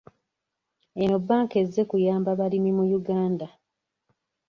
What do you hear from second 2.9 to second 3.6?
Uganda.